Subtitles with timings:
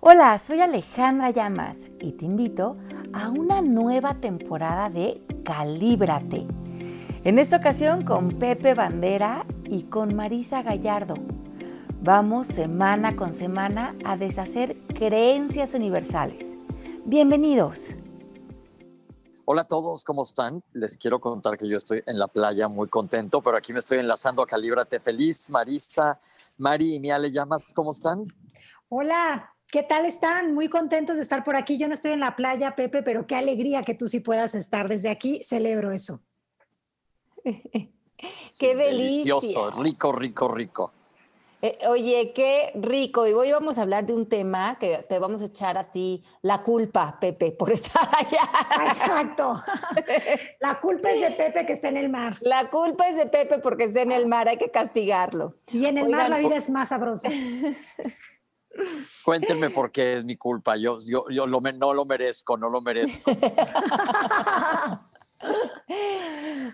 [0.00, 2.76] Hola, soy Alejandra Llamas y te invito
[3.12, 6.46] a una nueva temporada de Calíbrate.
[7.24, 11.16] En esta ocasión con Pepe Bandera y con Marisa Gallardo.
[12.00, 16.56] Vamos semana con semana a deshacer creencias universales.
[17.04, 17.96] Bienvenidos.
[19.46, 20.62] Hola a todos, ¿cómo están?
[20.74, 23.98] Les quiero contar que yo estoy en la playa muy contento, pero aquí me estoy
[23.98, 25.50] enlazando a Calíbrate Feliz.
[25.50, 26.20] Marisa,
[26.56, 28.28] Mari y Miale Llamas, ¿cómo están?
[28.90, 30.54] Hola, ¿Qué tal están?
[30.54, 31.76] Muy contentos de estar por aquí.
[31.76, 34.88] Yo no estoy en la playa, Pepe, pero qué alegría que tú sí puedas estar
[34.88, 35.42] desde aquí.
[35.42, 36.22] Celebro eso.
[37.44, 40.92] qué Delicioso, rico, rico, rico.
[41.60, 43.26] Eh, oye, qué rico.
[43.26, 46.24] Y hoy vamos a hablar de un tema que te vamos a echar a ti
[46.40, 48.48] la culpa, Pepe, por estar allá.
[48.86, 49.62] Exacto.
[50.60, 52.36] La culpa es de Pepe que está en el mar.
[52.40, 55.56] La culpa es de Pepe porque está en el mar, hay que castigarlo.
[55.72, 57.28] Y en el mar la vida es más sabrosa.
[59.24, 60.76] Cuéntenme por qué es mi culpa.
[60.76, 63.30] Yo, yo, yo no lo merezco, no lo merezco.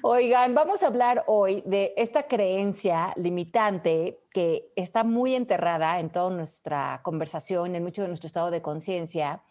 [0.02, 6.30] Oigan, vamos a hablar hoy de esta creencia limitante que está muy enterrada en toda
[6.30, 9.42] nuestra conversación, en mucho de nuestro estado de conciencia,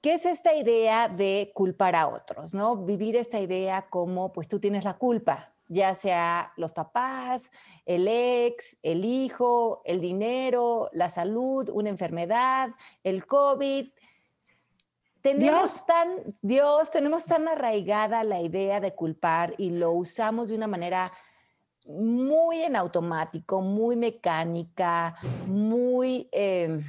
[0.00, 2.76] que es esta idea de culpar a otros, ¿no?
[2.76, 7.52] Vivir esta idea como, pues tú tienes la culpa, ya sea los papás,
[7.86, 12.70] el ex, el hijo, el dinero, la salud, una enfermedad,
[13.04, 13.88] el COVID.
[15.22, 15.86] Tenemos Dios.
[15.86, 16.08] tan,
[16.42, 21.12] Dios, tenemos tan arraigada la idea de culpar y lo usamos de una manera
[21.86, 26.28] muy en automático, muy mecánica, muy...
[26.32, 26.84] Em,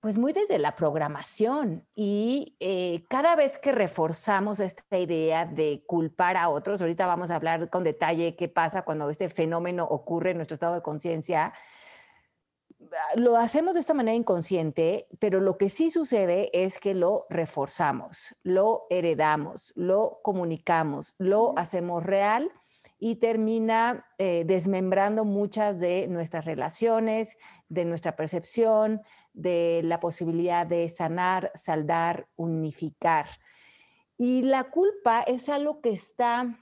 [0.00, 6.36] pues muy desde la programación y eh, cada vez que reforzamos esta idea de culpar
[6.36, 10.36] a otros, ahorita vamos a hablar con detalle qué pasa cuando este fenómeno ocurre en
[10.36, 11.52] nuestro estado de conciencia,
[13.16, 18.36] lo hacemos de esta manera inconsciente, pero lo que sí sucede es que lo reforzamos,
[18.42, 22.52] lo heredamos, lo comunicamos, lo hacemos real
[23.00, 27.36] y termina eh, desmembrando muchas de nuestras relaciones,
[27.68, 33.26] de nuestra percepción, de la posibilidad de sanar, saldar, unificar.
[34.16, 36.58] Y la culpa es algo que está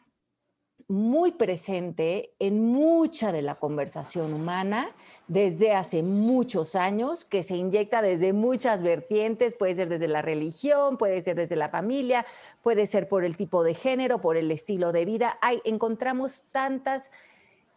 [0.89, 4.95] muy presente en mucha de la conversación humana
[5.27, 10.97] desde hace muchos años, que se inyecta desde muchas vertientes, puede ser desde la religión,
[10.97, 12.25] puede ser desde la familia,
[12.63, 15.39] puede ser por el tipo de género, por el estilo de vida.
[15.43, 17.11] Hay, encontramos tantas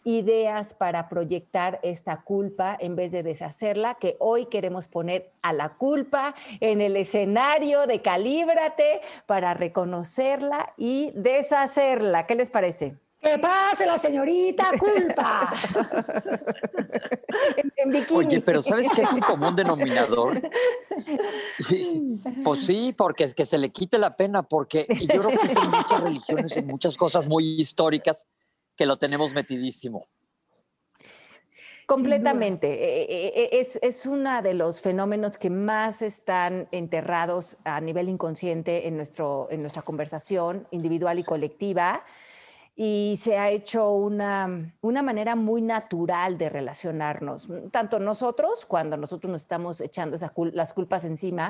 [0.04, 5.70] ideas para proyectar esta culpa en vez de deshacerla, que hoy queremos poner a la
[5.70, 12.26] culpa en el escenario de Calíbrate para reconocerla y deshacerla.
[12.26, 12.94] ¿Qué les parece?
[13.22, 15.52] ¡Que pase la señorita culpa!
[18.14, 20.42] Oye, pero ¿sabes qué es un común denominador?
[22.44, 25.70] pues sí, porque es que se le quite la pena, porque yo creo que en
[25.70, 28.26] muchas religiones, en muchas cosas muy históricas,
[28.80, 30.08] que lo tenemos metidísimo.
[31.86, 32.68] Completamente.
[32.72, 38.08] Eh, eh, eh, es, es uno de los fenómenos que más están enterrados a nivel
[38.08, 42.06] inconsciente en, nuestro, en nuestra conversación individual y colectiva.
[42.74, 49.30] Y se ha hecho una, una manera muy natural de relacionarnos, tanto nosotros, cuando nosotros
[49.30, 50.16] nos estamos echando
[50.54, 51.50] las culpas encima,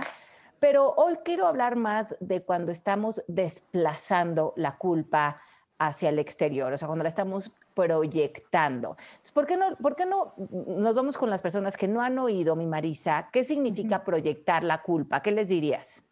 [0.60, 5.40] pero hoy quiero hablar más de cuando estamos desplazando la culpa
[5.80, 8.98] hacia el exterior, o sea, cuando la estamos proyectando.
[9.34, 10.34] ¿por, qué no, ¿Por qué no
[10.68, 13.30] nos vamos con las personas que no han oído, mi Marisa?
[13.32, 15.22] ¿Qué significa proyectar la culpa?
[15.22, 16.04] ¿Qué les dirías?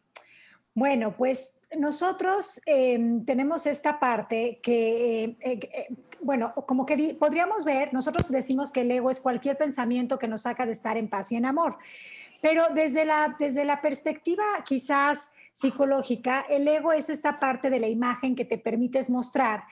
[0.74, 5.88] Bueno, pues nosotros em, tenemos esta parte que, eh, eh, eh,
[6.22, 10.42] bueno, como que podríamos ver, nosotros decimos que el ego es cualquier pensamiento que nos
[10.42, 11.78] saca de estar en paz y en amor,
[12.42, 17.88] pero desde la, desde la perspectiva quizás psicológica, el ego es esta parte de la
[17.88, 19.64] imagen que te permites mostrar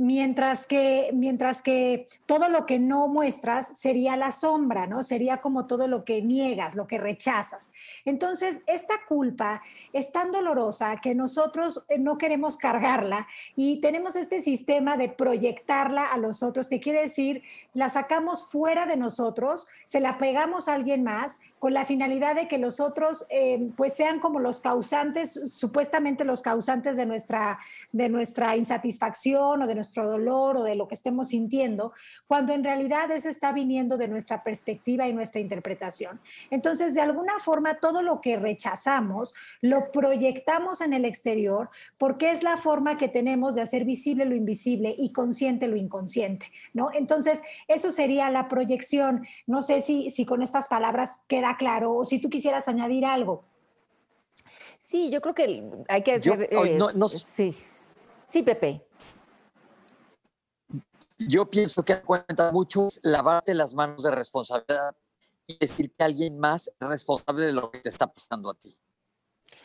[0.00, 5.02] mientras que, mientras que todo lo que no muestras sería la sombra, ¿no?
[5.02, 7.74] Sería como todo lo que niegas, lo que rechazas.
[8.06, 14.40] Entonces, esta culpa es tan dolorosa que nosotros eh, no queremos cargarla y tenemos este
[14.40, 17.42] sistema de proyectarla a los otros, que quiere decir,
[17.74, 22.48] la sacamos fuera de nosotros, se la pegamos a alguien más con la finalidad de
[22.48, 27.60] que los otros eh, pues sean como los causantes, supuestamente los causantes de nuestra,
[27.92, 31.92] de nuestra insatisfacción o de nuestro dolor o de lo que estemos sintiendo,
[32.26, 36.18] cuando en realidad eso está viniendo de nuestra perspectiva y nuestra interpretación.
[36.50, 41.68] Entonces, de alguna forma, todo lo que rechazamos lo proyectamos en el exterior
[41.98, 46.50] porque es la forma que tenemos de hacer visible lo invisible y consciente lo inconsciente,
[46.72, 46.88] ¿no?
[46.94, 49.26] Entonces, eso sería la proyección.
[49.46, 53.44] No sé si, si con estas palabras queda claro o si tú quisieras añadir algo.
[54.78, 56.48] Sí, yo creo que hay que decir...
[56.50, 57.56] Eh, sí.
[58.28, 58.84] sí, Pepe.
[61.18, 64.96] Yo pienso que cuenta mucho lavarte las manos de responsabilidad
[65.46, 68.76] y decir que alguien más es responsable de lo que te está pasando a ti.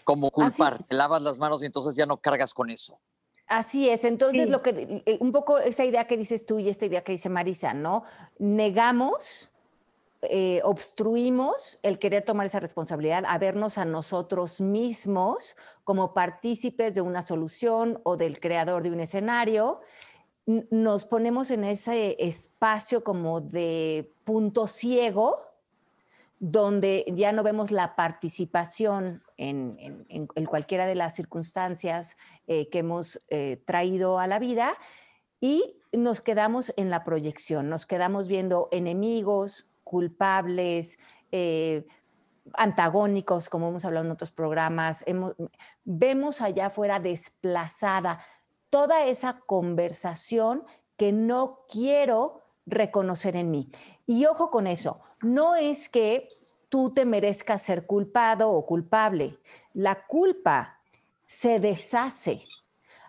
[0.04, 3.00] Como culpar, te lavas las manos y entonces ya no cargas con eso.
[3.48, 6.88] Así es, entonces lo que eh, un poco esa idea que dices tú y esta
[6.88, 8.04] idea que dice Marisa, ¿no?
[8.40, 9.52] Negamos
[10.24, 17.02] eh, obstruimos el querer tomar esa responsabilidad, a vernos a nosotros mismos como partícipes de
[17.02, 19.82] una solución o del creador de un escenario,
[20.46, 25.42] nos ponemos en ese espacio como de punto ciego,
[26.40, 32.18] donde ya no vemos la participación en, cualquiera de las circunstancias
[32.48, 34.78] eh, que hemos eh, traído a la vida
[35.40, 41.00] y nos quedamos en la proyección, nos quedamos viendo enemigos, culpables,
[41.32, 41.88] eh,
[42.54, 45.06] antagónicos, como hemos hablado en otros programas.
[45.86, 48.20] vemos allá afuera desplazada
[48.70, 50.66] toda esa conversación
[50.98, 53.70] que no quiero reconocer en mí.
[54.06, 56.28] Y ojo con eso, no es que
[56.70, 59.40] tú te merezcas ser culpado o culpable.
[59.74, 60.82] La culpa
[61.26, 62.42] se deshace.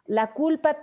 [0.07, 0.77] La culpa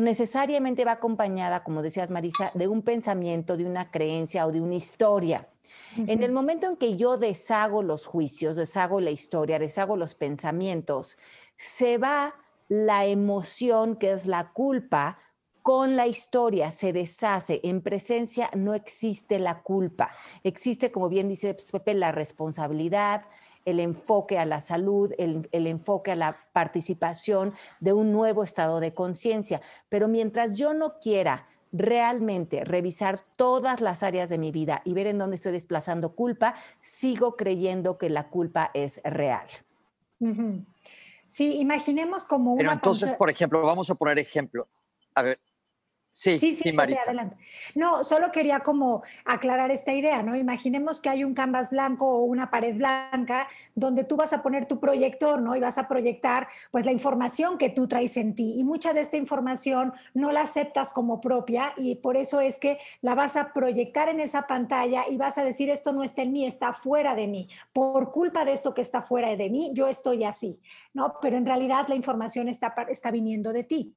[0.00, 4.74] necesariamente va acompañada, como decías Marisa, de un pensamiento, de una creencia o de una
[4.74, 5.48] historia.
[5.96, 11.16] En el momento en que yo deshago los juicios, deshago la historia, deshago los pensamientos,
[11.56, 12.34] se va
[12.68, 15.18] la emoción que es la culpa
[15.62, 17.60] con la historia, se deshace.
[17.64, 20.14] En presencia no existe la culpa.
[20.44, 23.24] Existe, como bien dice Pepe, la responsabilidad,
[23.66, 28.94] el enfoque a la salud, el, enfoque a la participación de un nuevo estado de
[28.94, 29.60] conciencia.
[29.90, 35.08] Pero mientras yo no quiera realmente revisar todas las áreas de mi vida y ver
[35.08, 39.46] en dónde estoy desplazando culpa, sigo creyendo que la culpa es real.
[41.26, 42.58] Sí, imaginemos como una...
[42.58, 44.68] Pero entonces, por ejemplo, vamos a poner ejemplo.
[45.14, 45.40] A ver,
[46.16, 47.02] Sí, sí, sí, Marisa.
[47.02, 47.36] Adelante.
[47.74, 50.34] No, solo quería como aclarar esta idea, ¿no?
[50.34, 54.64] Imaginemos que hay un canvas blanco o una pared blanca donde tú vas a poner
[54.64, 55.54] tu proyector, ¿no?
[55.56, 59.02] Y vas a proyectar pues la información que tú traes en ti y mucha de
[59.02, 63.52] esta información no la aceptas como propia y por eso es que la vas a
[63.52, 67.14] proyectar en esa pantalla y vas a decir esto no está en mí, está fuera
[67.14, 67.50] de mí.
[67.74, 70.58] Por culpa de esto que está fuera de mí, yo estoy así,
[70.94, 71.16] ¿no?
[71.20, 73.94] Pero en realidad la información está, está viniendo de ti.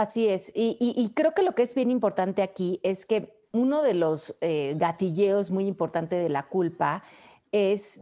[0.00, 0.50] Así es.
[0.54, 4.74] Y, creo que lo que es bien importante aquí es que uno de los eh,
[4.78, 7.02] gatilleos muy importantes de la culpa
[7.52, 8.00] es,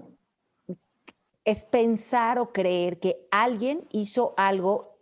[1.45, 4.97] es pensar o creer que alguien hizo algo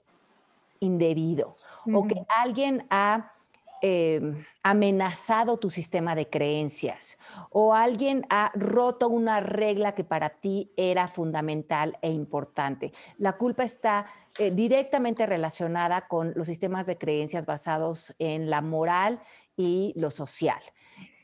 [0.81, 1.59] indebido
[1.93, 3.36] o que alguien ha
[3.83, 7.19] Em, amenazado tu sistema de creencias
[7.51, 12.93] o alguien ha roto una regla que para ti era fundamental e importante.
[13.19, 14.07] La culpa está
[14.39, 19.21] eh, directamente relacionada con los sistemas de creencias basados en la moral
[19.57, 20.61] y lo social.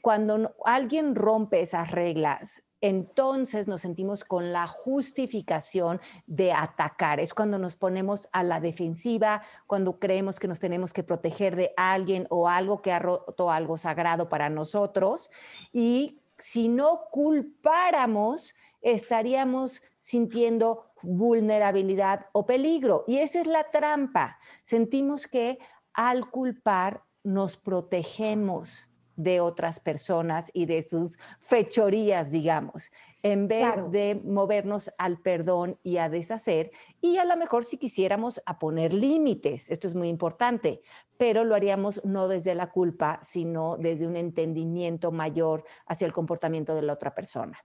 [0.03, 7.21] Cuando alguien rompe esas reglas, entonces nos sentimos con la justificación de atacar.
[7.21, 11.73] Es cuando nos ponemos a la defensiva, cuando creemos que nos tenemos que proteger de
[11.77, 15.31] alguien o algo que ha roto algo sagrado para nosotros.
[15.73, 23.05] Y si no culpáramos, estaríamos sintiendo vulnerabilidad o peligro.
[23.07, 24.39] Y esa es la trampa.
[24.63, 25.59] Sentimos que
[25.93, 32.91] al culpar nos protegemos de otras personas y de sus fechorías, digamos,
[33.23, 36.71] en vez de movernos al perdón y a deshacer.
[37.01, 40.81] Y a lo mejor si quisiéramos a poner límites, esto es muy importante,
[41.19, 46.75] pero lo haríamos no desde la culpa, sino desde un entendimiento mayor hacia el comportamiento
[46.75, 47.59] de la otra persona.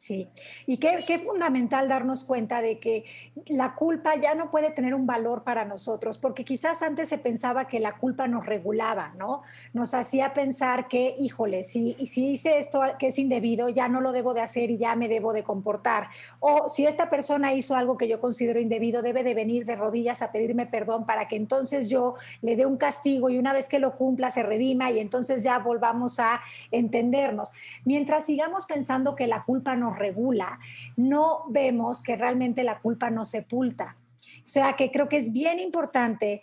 [0.00, 0.30] Sí,
[0.64, 3.04] y qué, qué, fundamental darnos cuenta de que
[3.44, 7.68] la culpa ya no puede tener un valor para nosotros, porque quizás antes se pensaba
[7.68, 9.42] que la culpa nos regulaba, ¿no?
[9.74, 14.12] Nos hacía pensar que, híjole, si, si hice esto que es indebido, ya no lo
[14.12, 16.08] debo de hacer y ya me debo de comportar.
[16.38, 20.22] O si esta persona hizo algo que yo considero indebido, debe de venir de rodillas
[20.22, 23.78] a pedirme perdón para que entonces yo le dé un castigo y una vez que
[23.78, 26.40] lo cumpla se redima y entonces ya volvamos a
[26.70, 27.52] entendernos.
[27.84, 30.58] Mientras sigamos pensando que la culpa no regula,
[30.96, 33.96] no vemos que realmente la culpa nos sepulta.
[34.44, 36.42] O sea que creo que es bien importante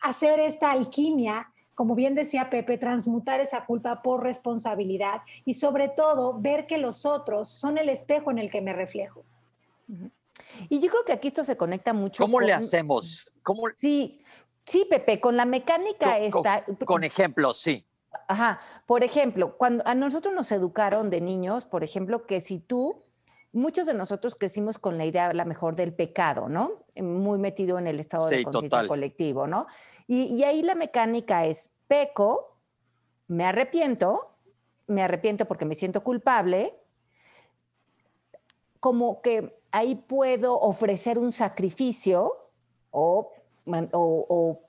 [0.00, 6.38] hacer esta alquimia como bien decía Pepe, transmutar esa culpa por responsabilidad y sobre todo
[6.38, 9.24] ver que los otros son el espejo en el que me reflejo.
[10.68, 12.22] Y yo creo que aquí esto se conecta mucho.
[12.22, 13.32] ¿Cómo le hacemos?
[13.42, 13.62] ¿Cómo...
[13.78, 14.20] Sí,
[14.66, 16.66] sí, Pepe, con la mecánica esta.
[16.84, 17.86] Con, ejemplos, sí.
[18.28, 18.60] Ajá.
[18.86, 23.04] Por ejemplo, cuando a nosotros nos educaron de niños, por ejemplo, que si tú
[23.52, 26.84] muchos de nosotros crecimos con la idea, la mejor, del pecado, ¿no?
[26.96, 29.66] Muy metido en el estado de conciencia colectivo, ¿no?
[30.06, 32.56] Y, ahí la mecánica es, peco,
[33.26, 34.36] me arrepiento,
[34.86, 36.76] me arrepiento porque me siento culpable,
[38.78, 42.50] como que ahí puedo ofrecer un sacrificio
[42.90, 43.32] o,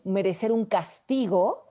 [0.04, 1.71] merecer un castigo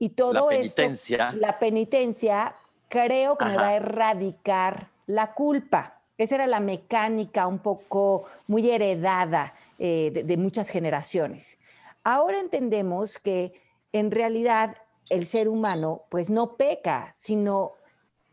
[0.00, 1.32] y todo la penitencia.
[1.32, 2.56] la penitencia
[2.88, 6.00] creo que me va a erradicar la culpa.
[6.18, 11.58] Esa era la mecánica un poco muy heredada eh, de, de muchas generaciones.
[12.02, 13.52] Ahora entendemos que
[13.92, 14.76] en realidad
[15.08, 17.74] el ser humano pues no peca, sino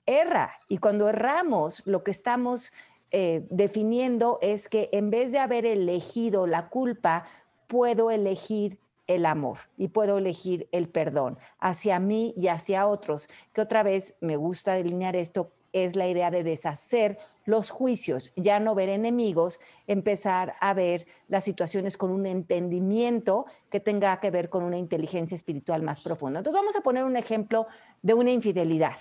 [0.08, 0.60] erra.
[0.70, 2.74] Y cuando erramos, lo que estamos
[3.12, 7.26] eh, definiendo es que en vez de haber elegido la culpa,
[7.68, 13.62] puedo elegir el amor y puedo elegir el perdón hacia mí y hacia otros, que
[13.62, 18.76] otra vez me gusta delinear esto, es la idea de deshacer los juicios, ya no
[18.76, 24.64] ver enemigos, empezar a ver las situaciones con un entendimiento que tenga que ver con
[24.64, 26.40] una inteligencia espiritual más profunda.
[26.40, 27.68] Entonces vamos a poner un ejemplo
[28.02, 28.96] de una infidelidad,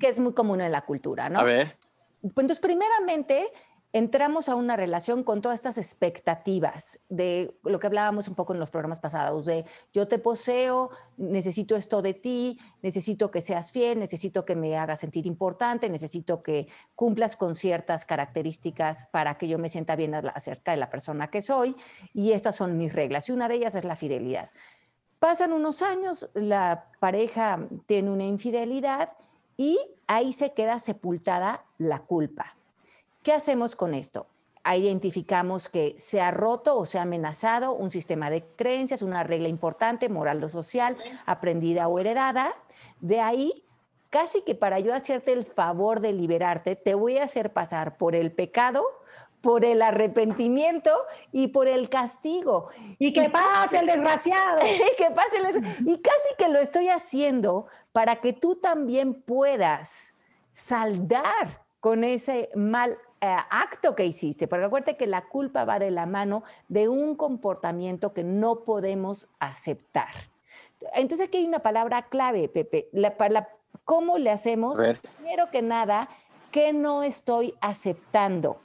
[0.00, 1.38] que es muy común en la cultura, ¿no?
[1.38, 1.76] A ver.
[2.22, 3.46] Entonces, primeramente,
[3.94, 8.58] entramos a una relación con todas estas expectativas de lo que hablábamos un poco en
[8.58, 14.00] los programas pasados, de yo te poseo, necesito esto de ti, necesito que seas fiel,
[14.00, 19.60] necesito que me hagas sentir importante, necesito que cumplas con ciertas características para que yo
[19.60, 21.76] me sienta bien acerca de la persona que soy
[22.12, 24.50] y estas son mis reglas y una de ellas es la fidelidad.
[25.20, 29.12] Pasan unos años, la pareja tiene una infidelidad
[29.56, 32.56] y ahí se queda sepultada la culpa
[33.24, 34.26] ¿Qué hacemos con esto?
[34.70, 39.48] Identificamos que se ha roto o se ha amenazado un sistema de creencias, una regla
[39.48, 42.54] importante, moral o social, aprendida o heredada.
[43.00, 43.64] De ahí,
[44.10, 48.14] casi que para yo hacerte el favor de liberarte, te voy a hacer pasar por
[48.14, 48.84] el pecado,
[49.40, 50.90] por el arrepentimiento
[51.32, 52.68] y por el castigo.
[52.98, 54.60] Y que pase el desgraciado.
[54.98, 55.88] que pase el...
[55.88, 60.12] Y casi que lo estoy haciendo para que tú también puedas
[60.52, 66.06] saldar con ese mal acto que hiciste, porque acuérdate que la culpa va de la
[66.06, 70.12] mano de un comportamiento que no podemos aceptar.
[70.94, 72.88] Entonces aquí hay una palabra clave, Pepe.
[72.92, 73.16] La,
[73.84, 74.78] ¿Cómo le hacemos?
[75.16, 76.08] Primero que nada,
[76.50, 78.60] ¿qué no estoy aceptando?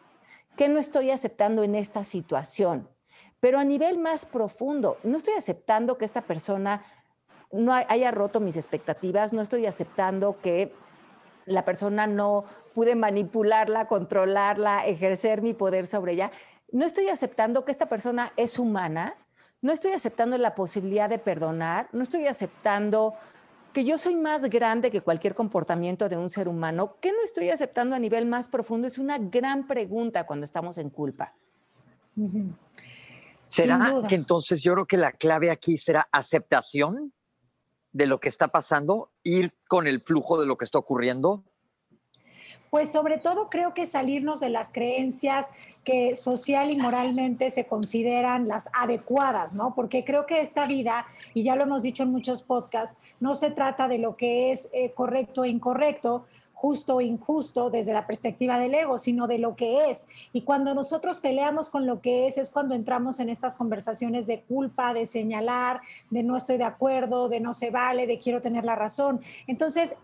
[0.56, 2.89] ¿Qué no estoy aceptando en esta situación?
[3.39, 6.84] Pero a nivel más profundo, no estoy aceptando que esta persona
[7.51, 10.74] no haya roto mis expectativas, no estoy aceptando que
[11.50, 16.32] la persona no pude manipularla, controlarla, ejercer mi poder sobre ella.
[16.72, 19.15] No estoy aceptando que esta persona es humana,
[19.62, 23.15] no estoy aceptando la posibilidad de perdonar, no estoy aceptando
[23.74, 26.96] que yo soy más grande que cualquier comportamiento de un ser humano.
[27.01, 28.88] ¿Qué no estoy aceptando a nivel más profundo?
[28.88, 31.34] Es una gran pregunta cuando estamos en culpa.
[33.48, 37.13] ¿Será que entonces yo creo que la clave aquí será aceptación?
[37.91, 41.43] De lo que está pasando, ir con el flujo de lo que está ocurriendo?
[42.69, 45.48] Pues sobre todo creo que salirnos de las creencias
[45.84, 49.74] que social y moralmente se consideran las adecuadas, ¿no?
[49.74, 53.50] Porque creo que esta vida, y ya lo hemos dicho en muchos podcasts, no se
[53.50, 56.25] trata de lo que es eh, correcto e incorrecto,
[56.60, 60.08] justo o injusto desde la perspectiva del ego, sino de lo que es.
[60.34, 64.42] Y cuando nosotros peleamos con lo que es, es cuando entramos en estas conversaciones de
[64.42, 68.66] culpa, de señalar, de no estoy de acuerdo, de no se vale, de quiero tener
[68.66, 69.22] la razón.
[69.48, 69.96] Entonces,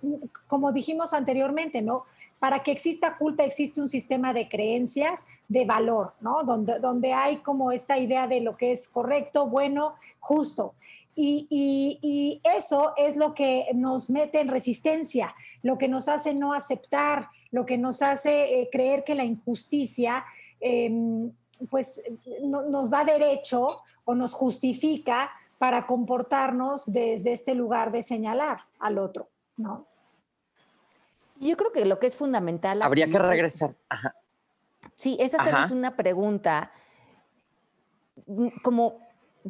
[0.47, 2.05] como dijimos anteriormente, ¿no?
[2.39, 6.45] Para que exista culpa existe un sistema de creencias, de valor, ¿no?
[6.45, 10.73] Donde, donde hay como esta idea de lo que es correcto, bueno, justo.
[11.17, 17.29] Y, eso es lo que nos mete en resistencia, lo que nos hace no aceptar,
[17.51, 20.25] lo que nos hace eh, creer que la injusticia
[20.59, 21.31] em,
[21.69, 22.01] pues
[22.43, 29.29] nos da derecho o nos justifica para comportarnos desde este lugar de señalar al otro,
[29.55, 29.87] ¿no?
[31.39, 32.81] Yo creo que lo que es fundamental...
[32.81, 33.71] Habría que regresar.
[34.95, 36.71] Sí, esa es una pregunta
[38.25, 39.04] mm, como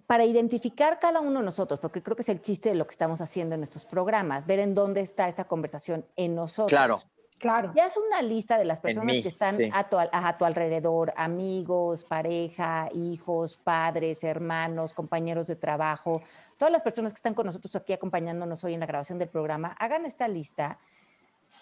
[0.07, 2.91] para identificar cada uno de nosotros, porque creo que es el chiste de lo que
[2.91, 6.69] estamos haciendo en estos programas, ver en dónde está esta conversación en nosotros.
[6.69, 6.99] Claro.
[7.37, 7.73] Claro.
[7.75, 12.05] Y haz una lista de las personas que están a, tu, a, tu, alrededor, amigos,
[12.05, 16.21] pareja, hijos, padres, hermanos, compañeros de trabajo,
[16.57, 19.75] todas las personas que están con nosotros aquí acompañándonos hoy en la grabación del programa,
[19.79, 20.79] hagan esta lista,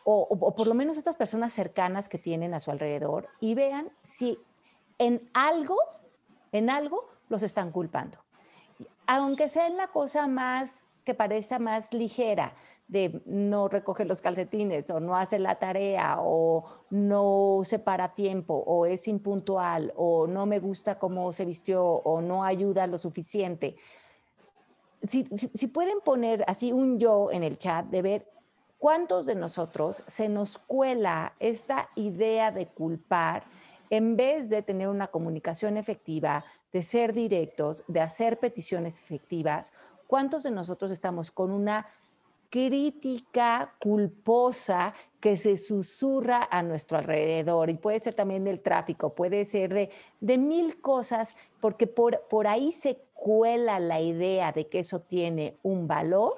[0.06, 3.90] o, o por lo menos estas personas cercanas que tienen a su alrededor, y vean
[4.04, 4.38] si
[5.00, 5.76] en algo,
[6.52, 8.23] en algo los están culpando.
[9.08, 12.56] Aunque sea la cosa más que parezca más ligera,
[12.88, 18.54] de no recoger los calcetines o no hace la tarea o no se para tiempo
[18.54, 23.78] o es impuntual o no me gusta cómo se vistió o no ayuda lo suficiente.
[25.02, 28.32] Si, si, pueden poner así un yo en el chat de ver
[28.78, 33.44] cuántos de nosotros se nos cuela esta idea de culpar
[33.94, 39.72] en vez de tener una comunicación efectiva, de ser directos, de hacer peticiones efectivas,
[40.08, 41.86] ¿cuántos de nosotros estamos con una
[42.50, 49.46] crítica culposa que se susurra a nuestro alrededor y puede ser también del tráfico, puede
[49.46, 54.80] ser de, de mil cosas, porque por, por ahí se cuela la idea de que
[54.80, 56.34] eso tiene un valor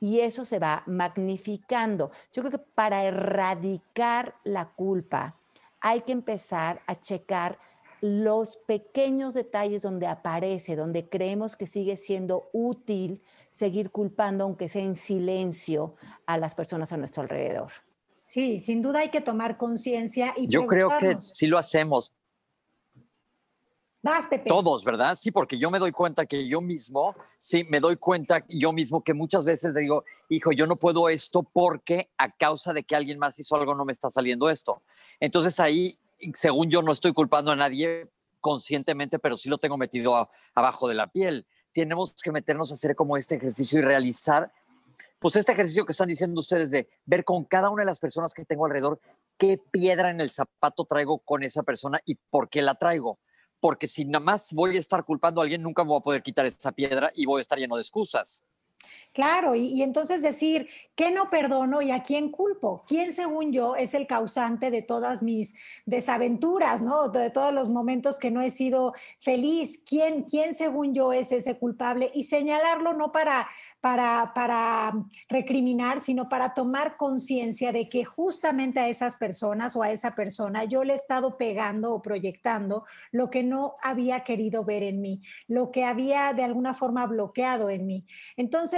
[0.00, 2.10] y eso se va magnificando.
[2.32, 5.36] Yo creo que para erradicar la culpa
[5.84, 7.58] hay que empezar a checar
[8.00, 14.82] los pequeños detalles donde aparece, donde creemos que sigue siendo útil seguir culpando, aunque sea
[14.82, 17.70] en silencio, a las personas a nuestro alrededor.
[18.22, 22.10] Sí, sin duda hay que tomar conciencia y yo creo que sí lo hacemos.
[24.04, 24.28] Vas.
[24.46, 25.16] Todos, ¿verdad?
[25.16, 29.02] Sí, porque yo me doy cuenta que yo mismo, sí, me doy cuenta yo mismo
[29.02, 33.18] que muchas veces digo, hijo, yo no puedo esto porque a causa de que alguien
[33.18, 34.82] más hizo algo no me está saliendo esto.
[35.20, 35.98] Entonces ahí
[36.34, 40.94] según yo no estoy culpando a nadie conscientemente, pero sí lo tengo metido abajo de
[40.94, 41.46] la piel.
[41.72, 44.52] Tenemos que meternos a hacer como este ejercicio y realizar,
[45.18, 48.34] pues este ejercicio que están diciendo ustedes de ver con cada una de las personas
[48.34, 49.00] que tengo alrededor
[49.38, 53.18] qué piedra en el zapato traigo con esa persona y por qué la traigo.
[53.64, 56.22] Porque si nada más voy a estar culpando a alguien, nunca me voy a poder
[56.22, 58.44] quitar esa piedra y voy a estar lleno de excusas.
[59.14, 62.82] Claro, y, entonces decir, ¿qué no perdono y a quién culpo?
[62.88, 65.54] ¿Quién, según yo, es el causante de todas mis
[65.86, 67.10] desaventuras, ¿no?
[67.10, 69.80] De todos los momentos que no he sido feliz.
[69.86, 72.10] ¿Quién, quién según yo, es ese culpable?
[72.12, 73.48] Y señalarlo no para,
[73.80, 74.92] para, para
[75.28, 80.64] recriminar, sino para tomar conciencia de que justamente a esas personas o a esa persona
[80.64, 85.22] yo le he estado pegando o proyectando lo que no había querido ver en mí,
[85.46, 88.06] lo que había de alguna forma bloqueado en mí.
[88.36, 88.73] Entonces,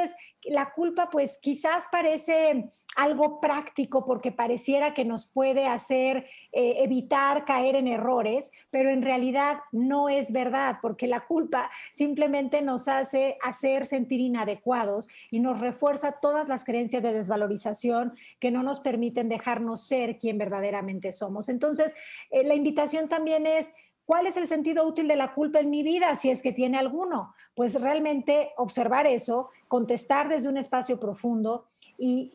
[0.46, 7.44] la culpa pues quizás parece algo práctico porque pareciera que nos puede hacer eh, evitar
[7.44, 13.36] caer en errores, pero en realidad no es verdad porque la culpa simplemente nos hace
[13.42, 19.28] hacer sentir inadecuados y nos refuerza todas las creencias de desvalorización que no nos permiten
[19.28, 21.48] dejarnos ser quien verdaderamente somos.
[21.48, 21.92] Entonces,
[22.30, 23.74] eh, la invitación también es
[24.06, 26.78] ¿Cuál es el sentido útil de la culpa en mi vida, si es que tiene
[26.78, 27.34] alguno?
[27.56, 31.66] Pues realmente observar eso, contestar desde un espacio profundo
[31.98, 32.32] y,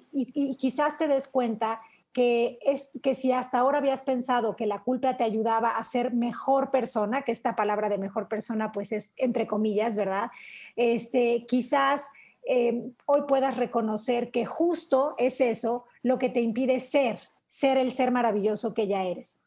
[0.60, 1.82] quizás te des cuenta
[2.12, 6.14] que, es, que si hasta ahora habías pensado que la culpa te ayudaba a ser
[6.14, 10.30] mejor persona, que esta palabra de mejor persona pues es entre comillas, ¿verdad?
[10.76, 12.08] Este, quizás
[12.46, 17.94] eh, hoy puedas reconocer que justo es eso lo que te impide ser, ser el
[17.94, 19.42] ser maravilloso que ya eres.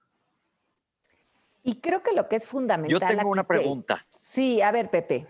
[1.65, 3.01] Y creo que lo que es fundamental.
[3.01, 4.07] Yo tengo una pregunta.
[4.11, 5.27] Sí, a ver, Pepe.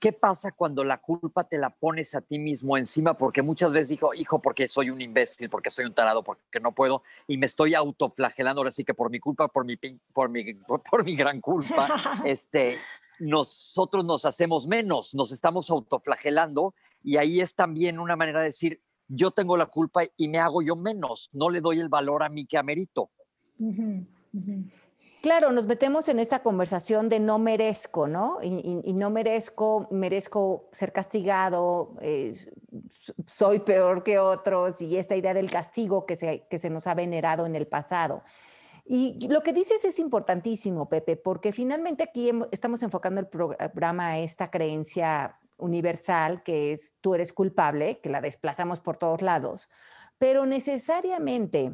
[0.00, 3.16] ¿Qué pasa cuando la culpa te la pones a ti mismo encima?
[3.16, 6.72] Porque muchas veces digo, hijo, porque soy un imbécil, porque soy un tarado, porque no
[6.72, 9.76] puedo, y me estoy autoflagelando, ahora sí que por mi culpa, por mi,
[10.12, 11.88] por mi, por mi gran culpa,
[12.26, 12.76] este,
[13.18, 18.82] nosotros nos hacemos menos, nos estamos autoflagelando, y ahí es también una manera de decir,
[19.08, 22.28] yo tengo la culpa y me hago yo menos, no le doy el valor a
[22.28, 23.10] mí que amerito.
[25.24, 28.40] Claro, nos metemos en esta conversación de no merezco, ¿no?
[28.42, 32.34] Y, no merezco, merezco ser castigado, eh,
[33.24, 36.92] soy peor que otros, y esta idea del castigo que se, que se nos ha
[36.92, 38.22] venerado en el pasado.
[38.84, 44.18] Y lo que dices es importantísimo, Pepe, porque finalmente aquí estamos enfocando el programa a
[44.18, 49.70] esta creencia universal que es tú eres culpable, que la desplazamos por todos lados,
[50.18, 51.72] pero necesariamente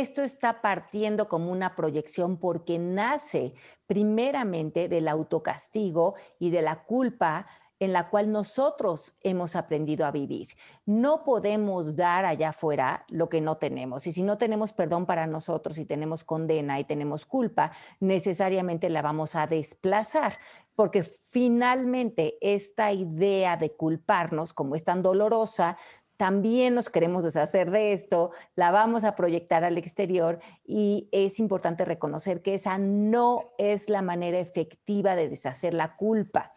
[0.00, 3.54] esto está partiendo como una proyección porque nace
[3.86, 7.46] primeramente del autocastigo y de la culpa
[7.80, 10.48] en la cual nosotros hemos aprendido a vivir.
[10.86, 14.06] No podemos dar allá afuera lo que no tenemos.
[14.06, 19.02] Y si no tenemos perdón para nosotros y tenemos condena y tenemos culpa, necesariamente la
[19.02, 20.38] vamos a desplazar,
[20.74, 25.76] porque finalmente esta idea de culparnos, como es tan dolorosa,
[26.16, 31.84] también nos queremos deshacer de esto, la vamos a proyectar al exterior y es importante
[31.84, 36.52] reconocer que esa no es la manera efectiva de deshacer la culpa.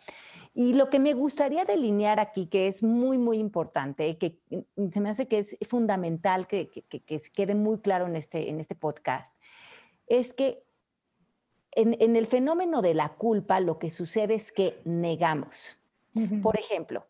[0.54, 4.40] Y lo que me gustaría delinear aquí, que es muy, muy importante, que
[4.76, 6.70] mm, se me hace que es fundamental que,
[7.34, 9.38] quede muy claro en este, en este podcast,
[10.08, 10.64] es que
[11.74, 15.78] en, en, el fenómeno de la culpa lo que sucede es que negamos.
[16.42, 17.06] Por ejemplo,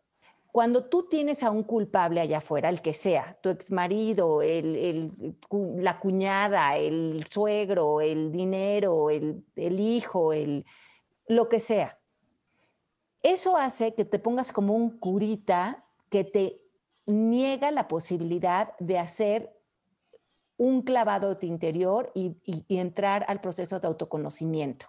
[0.58, 6.00] cuando tú tienes a un culpable allá afuera, el que sea, tu exmarido, el, la
[6.00, 10.66] cuñada, el suegro, el dinero, el, hijo, el,
[11.28, 12.00] lo que sea,
[13.22, 15.78] eso hace que te pongas como un curita
[16.10, 16.60] que te
[17.06, 19.56] niega la posibilidad de hacer
[20.58, 22.36] un clavado de tu interior y,
[22.68, 24.88] entrar al proceso de autoconocimiento.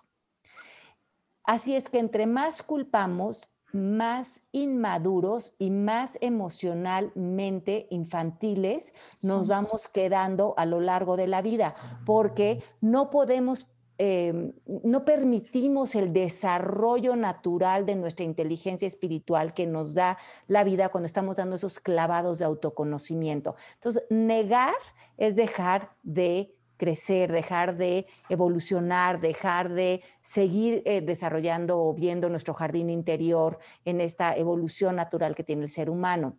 [1.45, 10.55] Así es que entre más culpamos, más inmaduros y más emocionalmente infantiles nos vamos quedando
[10.57, 13.67] a lo largo de la vida, porque no podemos
[13.99, 20.89] em, no permitimos el desarrollo natural de nuestra inteligencia espiritual que nos da la vida
[20.89, 23.57] cuando estamos dando esos clavados de autoconocimiento.
[23.75, 24.75] Entonces, negar
[25.17, 32.55] es dejar de crecer, dejar de evolucionar, dejar de seguir eh, desarrollando o viendo nuestro
[32.55, 36.39] jardín interior en esta evolución natural que tiene el ser humano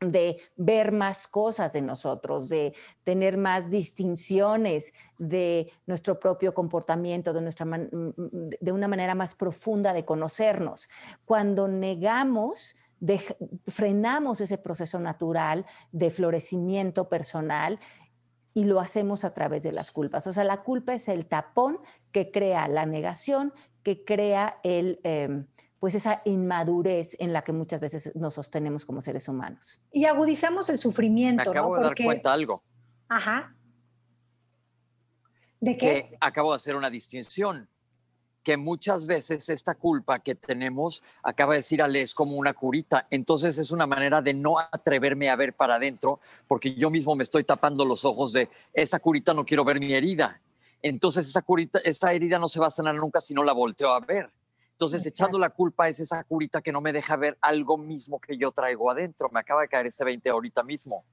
[0.00, 7.42] de ver más cosas de nosotros, de tener más distinciones de nuestro propio comportamiento, de,
[7.42, 10.88] nuestra de una manera más profunda de conocernos.
[11.24, 12.76] Cuando negamos,
[13.66, 17.80] frenamos ese proceso natural de florecimiento personal
[18.58, 20.26] y lo hacemos a través de las culpas.
[20.26, 21.78] O sea, la culpa es el tapón
[22.10, 23.52] que crea la negación,
[23.84, 25.46] que crea el, em,
[25.78, 29.80] pues esa inmadurez en la que muchas veces nos sostenemos como seres humanos.
[29.92, 31.52] Y agudizamos el sufrimiento.
[31.52, 32.64] Me acabo de dar cuenta algo.
[33.08, 33.54] Ajá.
[35.60, 36.08] ¿De qué?
[36.10, 37.70] Que acabo de hacer una distinción
[38.48, 43.06] que muchas veces esta culpa que tenemos, acaba de decir Ale, es como una curita.
[43.10, 47.24] Entonces es una manera de no atreverme a ver para adentro, porque yo mismo me
[47.24, 50.40] estoy tapando los ojos de esa curita, no quiero ver mi herida.
[50.80, 53.92] Entonces esa curita, esa herida no se va a sanar nunca si no la volteo
[53.92, 54.30] a ver.
[54.70, 58.38] Entonces, echando la culpa es esa curita que no me deja ver algo mismo que
[58.38, 59.28] yo traigo adentro.
[59.30, 61.04] Me acaba de caer ese 20 ahorita mismo.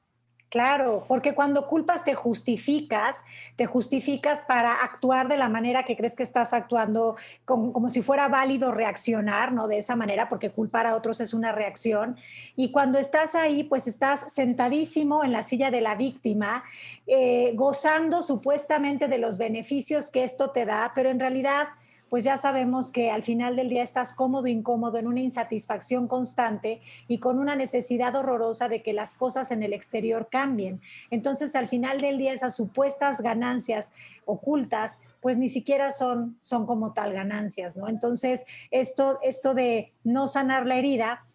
[0.49, 3.23] Claro, porque cuando culpas te justificas,
[3.55, 8.27] te justificas para actuar de la manera que crees que estás actuando, como, si fuera
[8.27, 9.67] válido reaccionar, ¿no?
[9.67, 12.17] De esa manera, porque culpar a otros es una reacción.
[12.55, 16.63] Y cuando estás ahí, pues estás sentadísimo en la silla de la víctima,
[17.07, 21.67] eh, gozando supuestamente de los beneficios que esto te da, pero en realidad
[22.09, 26.81] pues ya sabemos que al final del día estás cómodo, incómodo, en una insatisfacción constante
[27.07, 30.81] y con una necesidad horrorosa de que las cosas en el exterior cambien.
[31.09, 33.91] Entonces, al final del día, esas supuestas ganancias
[34.25, 37.87] ocultas, pues ni siquiera son, son como tal ganancias, ¿no?
[37.87, 41.25] Entonces, esto, esto de no sanar la herida,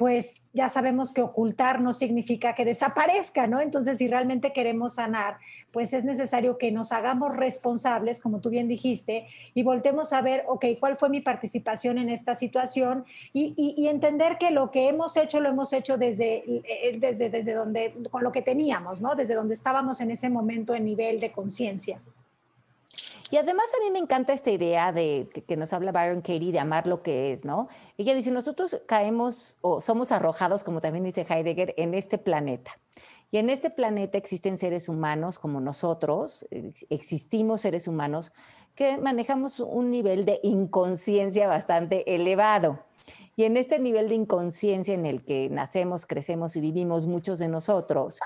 [0.00, 3.60] pues ya sabemos que ocultar no significa que desaparezca, ¿no?
[3.60, 5.36] Entonces, si realmente queremos sanar,
[5.72, 10.44] pues es necesario que nos hagamos responsables, como tú bien dijiste, y voltemos a ver,
[10.48, 13.04] ok, ¿cuál fue mi participación en esta situación?
[13.34, 17.92] Y, entender que lo que hemos hecho lo hemos hecho desde, eh, desde, desde donde,
[18.10, 19.14] con lo que teníamos, ¿no?
[19.14, 22.00] Desde donde estábamos en ese momento en nivel de conciencia.
[23.30, 26.58] Y además a mí me encanta esta idea de que, nos habla Byron Katie de
[26.58, 27.68] amar lo que es, ¿no?
[27.96, 32.72] Ella dice, nosotros caemos o somos arrojados, como también dice Heidegger, en este planeta.
[33.30, 36.46] Y en este planeta existen seres humanos como nosotros,
[36.88, 38.32] existimos seres humanos
[38.74, 42.80] que manejamos un nivel de inconsciencia bastante elevado.
[43.36, 47.48] Y en este nivel de inconsciencia en el que nacemos, crecemos y vivimos muchos de
[47.48, 48.18] nosotros,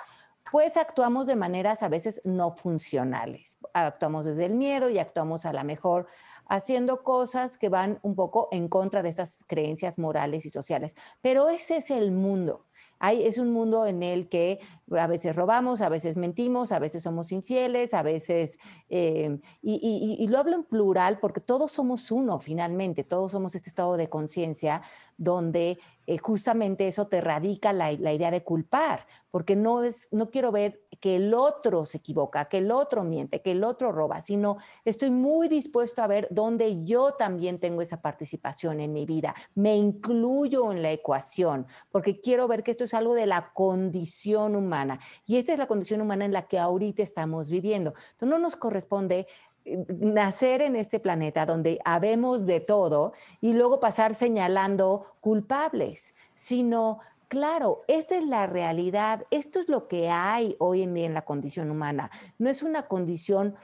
[0.55, 3.59] pues actuamos de maneras a veces no funcionales.
[3.73, 6.07] Actuamos desde el miedo y actuamos a la mejor
[6.47, 10.95] haciendo cosas que van un poco en contra de estas creencias morales y sociales.
[11.21, 12.67] Pero ese es el mundo
[13.13, 17.33] es un mundo en el que a veces robamos, a veces mentimos, a veces somos
[17.33, 23.33] infieles, a veces, eh, y, lo hablo en plural porque todos somos uno finalmente, todos
[23.33, 24.83] somos este estado de conciencia
[25.17, 30.53] donde eh, justamente eso te radica la, idea de culpar, porque no, es, no quiero
[30.53, 34.57] ver que el otro se equivoca, que el otro miente, que el otro roba, sino
[34.87, 39.77] estoy muy dispuesto a ver dónde yo también tengo esa participación en mi vida, me
[39.77, 44.99] incluyo en la ecuación, porque quiero ver que esto es algo de la condición humana.
[45.27, 47.93] Y esta es la condición humana en la que ahorita estamos viviendo.
[48.13, 49.27] Entonces no nos corresponde
[49.67, 53.13] eh, nacer en este planeta donde habemos de todo
[53.43, 57.01] y luego pasar señalando culpables, sino
[57.35, 61.25] claro, esta es la realidad, esto es lo que hay hoy en día en la
[61.25, 62.11] condición humana.
[62.39, 63.57] No es una condición...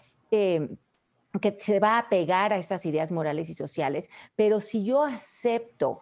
[1.41, 6.01] Que se va a pegar a estas ideas morales y sociales, pero si yo acepto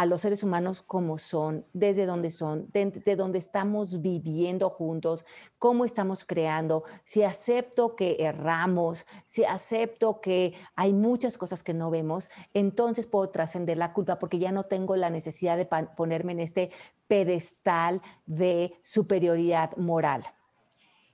[0.00, 5.26] a los seres humanos como son, desde donde son, de, donde estamos viviendo juntos,
[5.58, 11.90] cómo estamos creando, si acepto que erramos, si acepto que hay muchas cosas que no
[11.90, 16.40] vemos, entonces puedo trascender la culpa porque ya no tengo la necesidad de ponerme en
[16.40, 16.70] este
[17.06, 20.24] pedestal de superioridad moral.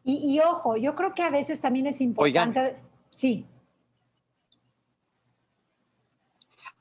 [0.05, 2.77] Y, ojo, yo creo que a veces también es importante...
[3.17, 3.47] Sí.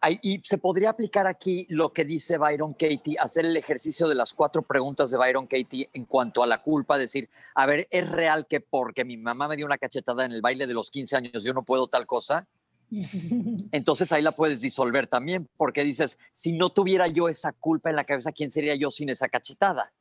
[0.09, 4.33] Y se podría aplicar aquí lo que dice Byron Katie, hacer el ejercicio de las
[4.33, 8.45] cuatro preguntas de Byron Katie en cuanto a la culpa, decir, a ver, ¿es real
[8.47, 11.43] que porque mi mamá me dio una cachetada en el baile de los 15 años
[11.43, 12.47] yo no puedo tal cosa?
[13.71, 17.95] Entonces ahí la puedes disolver también, porque dices, si no tuviera yo esa culpa en
[17.95, 19.91] la cabeza, ¿quién sería yo sin esa cachetada?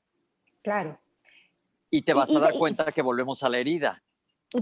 [0.63, 0.99] Claro.
[1.91, 4.03] Y te vas a dar cuenta que volvemos a la herida.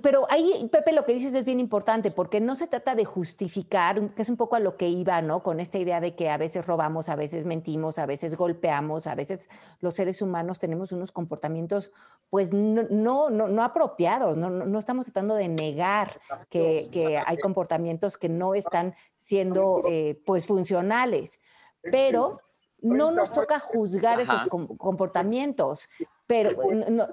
[0.01, 4.15] Pero ahí, Pepe, lo que dices es bien importante, porque no se trata de justificar,
[4.15, 5.43] que es un poco a lo que iba, ¿no?
[5.43, 9.15] Con esta idea de que a veces robamos, a veces mentimos, a veces golpeamos, a
[9.15, 9.51] veces
[9.81, 11.93] los seres humanos tenemos unos comportamientos,
[12.31, 18.17] pues, no, no, no, apropiados, no, no, estamos tratando de negar que, que, hay comportamientos
[18.17, 21.39] que no están siendo, eh, pues, funcionales,
[21.83, 22.41] pero
[22.81, 25.89] no nos toca juzgar esos comportamientos
[26.33, 26.57] pero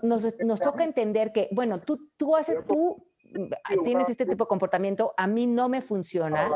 [0.02, 3.06] nos, toca entender que, bueno, tú, tú haces, tú
[3.84, 6.50] tienes este tipo de comportamiento, a mí no me funciona,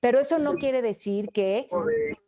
[0.00, 1.68] pero eso no quiere decir que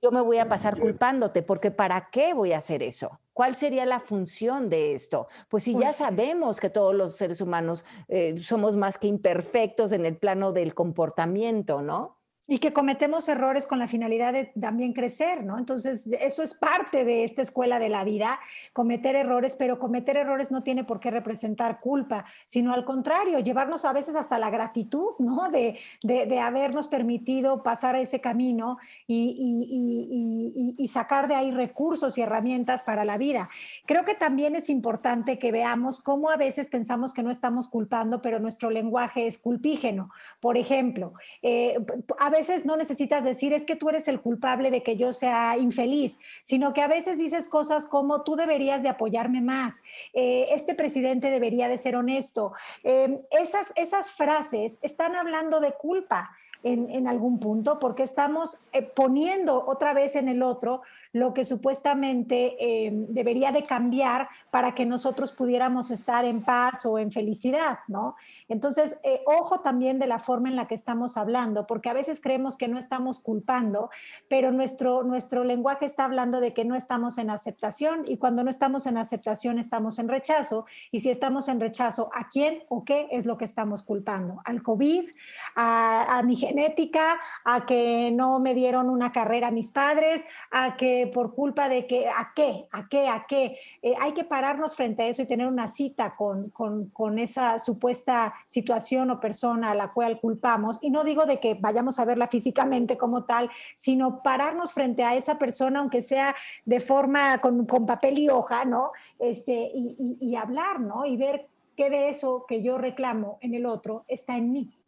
[0.00, 3.18] yo me voy a pasar culpándote, porque ¿para qué voy a hacer eso?
[3.32, 5.26] ¿Cuál sería la función de esto?
[5.48, 9.90] Pues si ya pues sabemos que todos los seres humanos eh, somos más que imperfectos
[9.90, 12.19] en el plano del comportamiento, ¿no?
[12.50, 15.56] Y que cometemos errores con la finalidad de también crecer, ¿no?
[15.56, 18.40] Entonces, eso es parte de esta escuela de la vida,
[18.72, 23.84] cometer errores, pero cometer errores no tiene por qué representar culpa, sino al contrario, llevarnos
[23.84, 25.48] a veces hasta la gratitud, ¿no?
[25.48, 32.82] De, de, habernos permitido pasar ese camino y, y, sacar de ahí recursos y herramientas
[32.82, 33.48] para la vida.
[33.86, 38.20] Creo que también es importante que veamos cómo a veces pensamos que no estamos culpando,
[38.20, 40.10] pero nuestro lenguaje es culpígeno.
[40.40, 41.78] Por ejemplo, eh,
[42.18, 45.12] a veces veces no necesitas decir es que tú eres el culpable de que yo
[45.12, 49.82] sea infeliz, sino que a veces dices cosas como tú deberías de apoyarme más,
[50.14, 52.52] eh, este presidente debería de ser honesto.
[52.82, 56.30] Eh, esas, esas frases están hablando de culpa
[56.62, 62.56] en, algún punto, porque estamos eh, poniendo otra vez en el otro lo que supuestamente
[62.60, 68.14] eh, debería de cambiar para que nosotros pudiéramos estar en paz o en felicidad, ¿no?
[68.48, 72.20] Entonces, eh, ojo también de la forma en la que estamos hablando, porque a veces
[72.20, 73.90] creemos que no estamos culpando,
[74.28, 78.50] pero nuestro, nuestro lenguaje está hablando de que no estamos en aceptación y cuando no
[78.50, 83.08] estamos en aceptación estamos en rechazo y si estamos en rechazo, ¿a quién o qué
[83.10, 84.42] es lo que estamos culpando?
[84.44, 85.08] ¿Al COVID?
[85.56, 91.10] ¿A, a mi genética, a que no me dieron una carrera mis padres, a que
[91.12, 92.66] por culpa de que, ¿a qué?
[92.72, 93.08] ¿A qué?
[93.08, 93.58] ¿A qué?
[93.82, 98.34] Eh, hay que pararnos frente a eso y tener una cita con, con, esa supuesta
[98.46, 100.78] situación o persona a la cual culpamos.
[100.80, 105.14] Y no digo de que vayamos a verla físicamente como tal, sino pararnos frente a
[105.14, 106.34] esa persona, aunque sea
[106.64, 108.92] de forma con, con papel y hoja, ¿no?
[109.18, 111.04] Este, y hablar, ¿no?
[111.04, 114.79] Y ver qué de eso que yo reclamo en el otro está en mí.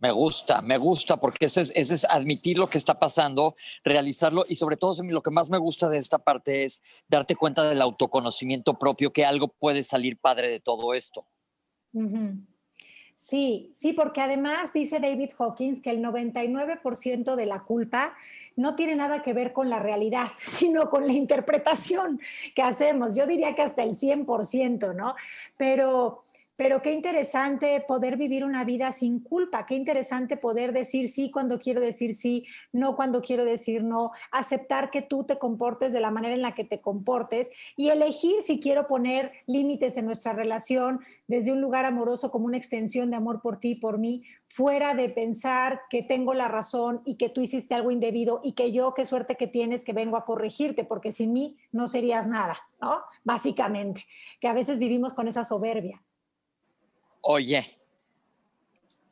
[0.00, 4.76] Me gusta, me gusta, porque ese es, admitir lo que está pasando, realizarlo y sobre
[4.76, 9.12] todo lo que más me gusta de esta parte es darte cuenta del autoconocimiento propio,
[9.12, 11.26] que algo puede salir padre de todo esto.
[13.20, 18.14] Sí, sí, porque además dice David Hawkins que el 99% de la culpa
[18.56, 22.18] no tiene nada que ver con la realidad, sino con la interpretación
[22.54, 23.14] que hacemos.
[23.14, 25.14] Yo diría que hasta el 100%, ¿no?
[25.58, 26.24] Pero
[26.60, 31.58] pero qué interesante poder vivir una vida sin culpa, qué interesante poder decir sí cuando
[31.58, 36.10] quiero decir sí, no cuando quiero decir no, aceptar que tú te comportes de la
[36.10, 41.00] manera en la que te comportes y elegir si quiero poner límites en nuestra relación
[41.26, 44.92] desde un lugar amoroso como una extensión de amor por ti y por mí, fuera
[44.92, 48.92] de pensar que tengo la razón y que tú hiciste algo indebido y que yo,
[48.92, 53.00] qué suerte que tienes que vengo a corregirte, porque sin mí no serías nada, ¿no?
[53.24, 54.04] Básicamente,
[54.42, 56.02] que a veces vivimos con esa soberbia.
[57.22, 57.78] Oye.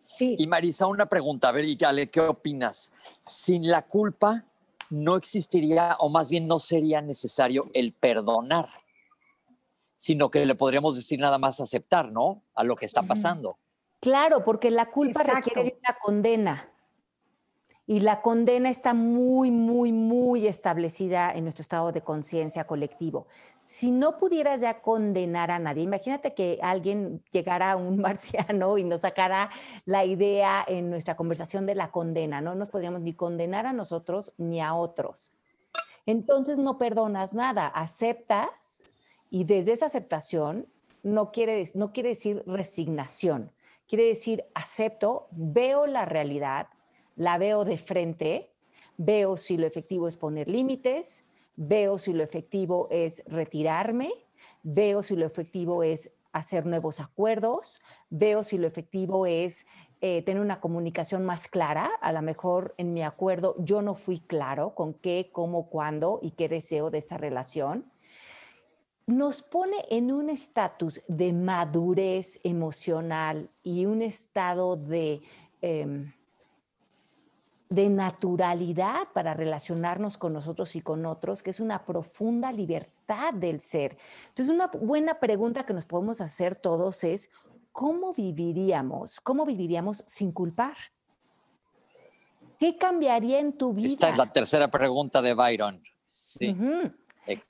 [0.05, 0.37] Sí.
[0.39, 2.91] Y Marisa, una pregunta, a ver, y Ale, ¿qué opinas?
[3.27, 4.45] Sin la culpa
[4.91, 8.69] no existiría, o más bien no sería necesario el perdonar,
[9.97, 12.43] sino que le podríamos decir nada más aceptar, ¿no?
[12.55, 13.59] A lo que está pasando.
[14.01, 16.73] Claro, porque la culpa requiere de una condena.
[17.91, 23.29] Y la condena está muy, muy, muy establecida en nuestro estado de conciencia colectivo.
[23.65, 28.85] Si no pudieras ya condenar a nadie, imagínate que alguien llegara a un marciano y
[28.85, 29.49] nos sacara
[29.87, 32.43] la idea en nuestra conversación de la condena.
[32.43, 35.33] No nos podríamos ni condenar a nosotros ni a otros.
[36.05, 38.85] Entonces no perdonas nada, aceptas
[39.31, 40.67] y desde esa aceptación
[41.03, 43.51] no quiere, no quiere decir resignación,
[43.89, 46.69] quiere decir acepto, veo la realidad,
[47.19, 48.53] la veo de frente,
[48.97, 51.25] veo si lo efectivo es poner límites,
[51.57, 54.11] veo si lo efectivo es retirarme,
[54.63, 59.67] veo si lo efectivo es hacer nuevos acuerdos, veo si lo efectivo es
[60.01, 61.91] eh, tener una comunicación más clara.
[62.01, 66.31] A lo mejor en mi acuerdo yo no fui claro con qué, cómo, cuándo y
[66.31, 67.91] qué deseo de esta relación.
[69.07, 75.23] Nos pone en un estatus de madurez emocional y un estado de...
[75.63, 76.13] Em,
[77.69, 83.61] de naturalidad para relacionarnos con nosotros y con otros, que es una profunda libertad del
[83.61, 83.99] ser.
[84.29, 87.31] Entonces, una buena pregunta que nos podemos hacer todos es,
[87.73, 89.21] ¿cómo viviríamos?
[89.21, 90.77] ¿Cómo viviríamos sin culpar?
[92.59, 93.87] ¿Qué cambiaría en tu vida?
[93.87, 95.79] Esta es la tercera pregunta de Byron.
[96.05, 96.57] Sí.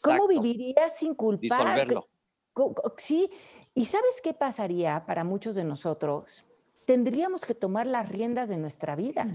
[0.03, 1.41] ¿Cómo vivirías sin culpar?
[1.41, 2.07] Disolverlo.
[2.97, 3.31] Sí,
[3.73, 6.45] y ¿sabes qué pasaría para muchos de nosotros?
[6.87, 9.31] Tendríamos que tomar las riendas de nuestra vida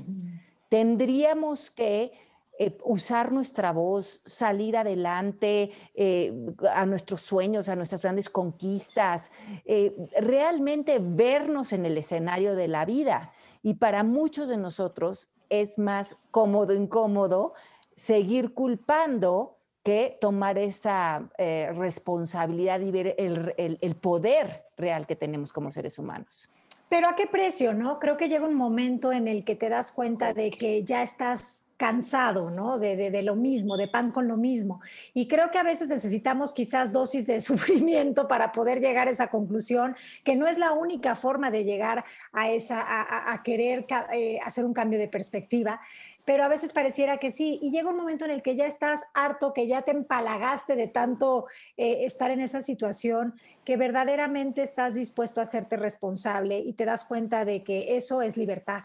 [0.74, 2.14] tendríamos que
[2.58, 6.34] eh, usar nuestra voz, salir adelante eh,
[6.74, 9.30] a nuestros sueños, a nuestras grandes conquistas,
[9.66, 13.34] eh, realmente vernos en el escenario de la vida.
[13.62, 17.54] Y para muchos de nosotros es más cómodo, incómodo,
[17.94, 26.00] seguir culpando que tomar esa responsabilidad y ver el poder real que tenemos como seres
[26.00, 26.50] humanos.
[26.94, 27.98] Pero a qué precio, ¿no?
[27.98, 31.66] Creo que llega un momento en el que te das cuenta de que ya estás
[31.76, 32.78] cansado, ¿no?
[32.78, 34.80] De, de, lo mismo, de pan con lo mismo.
[35.12, 39.32] Y creo que a veces necesitamos quizás dosis de sufrimiento para poder llegar a esa
[39.32, 44.40] conclusión, que no es la única forma de llegar a, esa, a, a querer eh,
[44.44, 45.82] hacer un cambio de perspectiva
[46.26, 49.02] pero a veces pareciera que sí, y llega un momento en el que ya estás
[49.14, 54.94] harto, que ya te empalagaste de tanto eh, estar en esa situación, que verdaderamente estás
[54.96, 58.84] dispuesto a hacerte responsable y te das cuenta de que eso es libertad.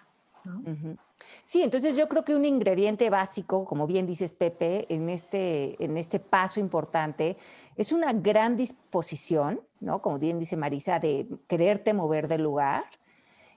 [1.45, 5.97] Sí, entonces yo creo que un ingrediente básico, como bien dices Pepe, en este, en
[5.97, 7.37] este paso importante,
[7.77, 10.01] es una gran disposición, ¿no?
[10.01, 12.85] Como bien dice Marisa, de quererte mover del lugar,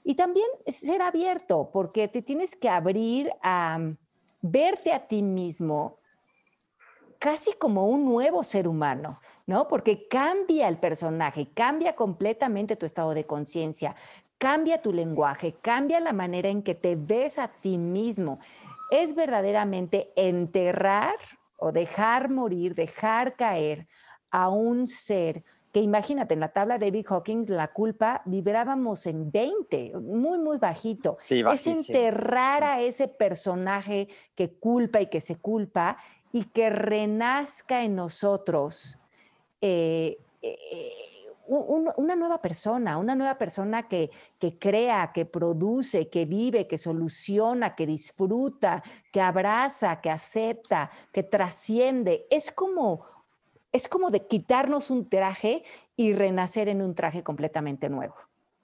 [0.04, 3.80] y también ser abierto, porque te tienes que abrir a
[4.42, 5.98] verte a ti mismo
[7.20, 9.68] casi como un nuevo ser humano, ¿no?
[9.68, 13.96] Porque cambia el personaje, cambia completamente tu estado de conciencia,
[14.40, 18.40] cambia tu lenguaje, cambia la manera en que te ves a ti mismo.
[18.90, 21.14] Es verdaderamente enterrar
[21.58, 23.88] o dejar morir, dejar caer
[24.32, 29.32] a un ser que imagínate, en la tabla de David Hawkins, la culpa vibrábamos en
[29.32, 31.16] 20, muy, muy bajito.
[31.18, 35.98] es enterrar a ese personaje que culpa y que se culpa
[36.34, 38.98] y que renazca en nosotros
[39.62, 40.92] eh, eh,
[41.48, 47.76] una nueva persona, una nueva persona que, que crea, que produce, que vive, que soluciona,
[47.76, 48.82] que disfruta,
[49.12, 52.26] que abraza, que acepta, que trasciende.
[52.30, 53.02] Es como
[53.72, 55.64] es como de quitarnos un traje
[55.96, 58.16] y renacer en un traje completamente nuevo.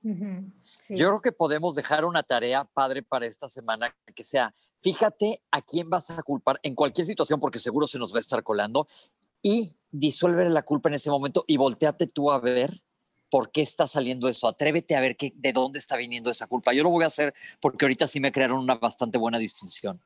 [0.03, 5.61] Yo creo que podemos dejar una tarea padre para esta semana que sea, fíjate a
[5.61, 8.87] quién vas a culpar en cualquier situación, porque seguro se nos va a estar colando,
[9.41, 12.81] y disuelve la culpa en ese momento y volteate tú a ver
[13.29, 14.47] por qué está saliendo eso.
[14.47, 16.73] Atrévete a ver qué, de dónde está viniendo esa culpa.
[16.73, 20.01] Yo lo voy a hacer porque ahorita sí me crearon una bastante buena distinción.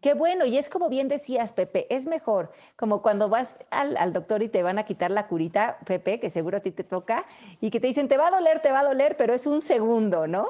[0.00, 4.42] Qué bueno, y es como bien decías, Pepe, es mejor como cuando vas al, doctor
[4.42, 7.26] y te van a quitar la curita, Pepe, que seguro a ti te toca,
[7.60, 9.60] y que te dicen, te va a doler, te va a doler, pero es un
[9.60, 10.48] segundo, ¿no?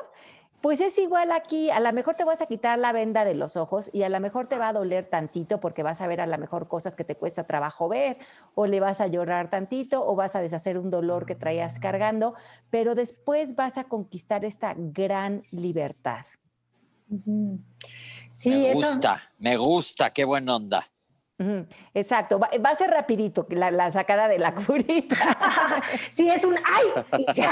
[0.60, 3.56] Pues es igual aquí, a lo mejor te vas a quitar la venda de los
[3.56, 6.26] ojos y a lo mejor te va a doler tantito porque vas a ver a
[6.26, 8.18] lo mejor cosas que te cuesta trabajo ver
[8.54, 12.34] o le vas a llorar tantito o vas a deshacer un dolor que traías cargando,
[12.70, 16.24] pero después vas a conquistar esta gran libertad.
[18.36, 20.86] Sí, me gusta, me gusta, qué buena onda.
[21.94, 25.16] Exacto, va, a ser rapidito la, sacada de la curita.
[26.10, 27.04] sí, es un ay.
[27.12, 27.46] ay, ay,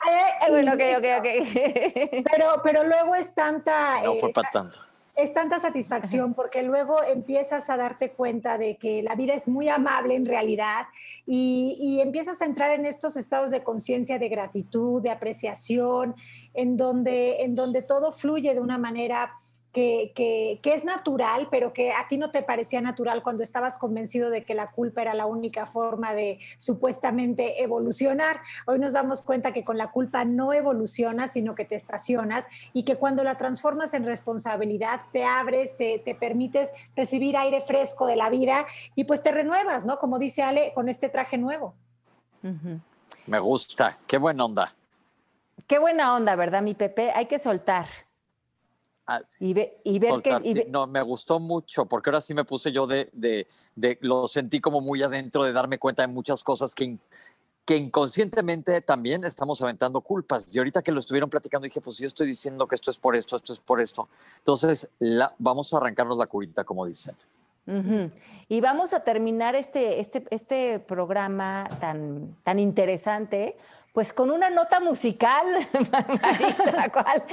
[0.00, 2.24] ay, ay, Bueno, ok, ok, ok.
[2.32, 4.02] Pero, pero luego es tanta.
[4.02, 4.78] No fue eh, para tanto.
[5.16, 9.68] Es tanta satisfacción porque luego empiezas a darte cuenta de que la vida es muy
[9.68, 10.86] amable en realidad
[11.26, 16.14] y, y empiezas a entrar en estos estados de conciencia, de gratitud, de apreciación,
[16.54, 19.32] en donde, en donde todo fluye de una manera
[19.72, 24.44] que, es natural, pero que a ti no te parecía natural cuando estabas convencido de
[24.44, 28.40] que la culpa era la única forma de supuestamente evolucionar.
[28.66, 32.84] Hoy nos damos cuenta que con la culpa no evolucionas, sino que te estacionas y
[32.84, 38.16] que cuando la transformas en responsabilidad, te abres, te, te permites recibir aire fresco de
[38.16, 39.98] la vida y pues te renuevas, ¿no?
[39.98, 41.74] Como dice Ale, con este traje nuevo.
[43.26, 44.74] Me gusta, qué buena onda.
[45.66, 47.12] Qué buena onda, ¿verdad, mi Pepe?
[47.14, 47.86] Hay que soltar.
[49.12, 49.72] Ah, y, ver
[50.22, 50.66] que...
[50.68, 54.60] No, me gustó mucho, porque ahora sí me puse yo de, de, de, lo sentí
[54.60, 56.96] como muy adentro, de darme cuenta de muchas cosas que,
[57.64, 60.54] que inconscientemente también estamos aventando culpas.
[60.54, 63.16] Y ahorita que lo estuvieron platicando, dije, pues yo estoy diciendo que esto es por
[63.16, 64.08] esto, esto es por esto.
[64.38, 67.16] Entonces, la, vamos a arrancarnos la curita, como dicen.
[68.48, 73.56] Y vamos a terminar este, este, este programa tan, tan interesante
[73.92, 75.46] pues con una nota musical,
[76.22, 77.24] Marisa, ¿cuál,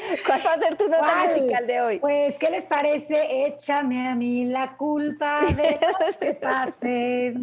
[0.45, 1.99] va a ser tu nota musical de hoy?
[1.99, 3.45] Pues, ¿qué les parece?
[3.45, 7.33] Échame a mí la culpa de lo que pase.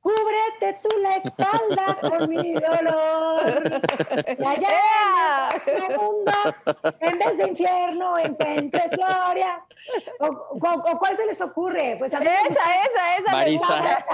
[0.00, 3.82] Cúbrete tú la espalda con mi dolor.
[4.38, 6.32] Y allá en el mundo,
[7.00, 9.64] en vez de infierno, encuentres gloria.
[10.20, 11.96] O, cuál se les ocurre?
[11.98, 13.32] Pues esa, esa, esa.
[13.32, 14.06] Marisa,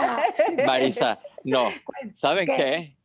[0.67, 1.69] Marisa, no.
[2.11, 2.97] ¿Saben qué?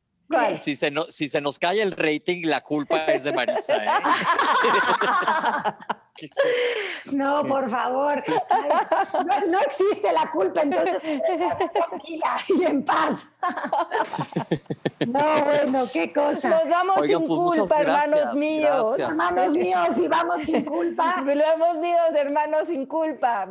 [0.58, 3.78] Si se, si se nos cae el rating, la culpa es de Marisa.
[3.78, 3.88] ¿eh?
[7.14, 8.16] No, por favor.
[9.50, 11.02] no, existe la culpa, entonces
[11.74, 13.28] tranquila y en paz.
[15.08, 16.50] No, bueno, qué cosa.
[16.50, 19.00] Nos vamos sin pues, culpa, hermanos míos.
[19.00, 21.22] Hermanos míos, vivamos sin culpa.
[21.26, 23.48] Vivamos míos, hermanos sin culpa.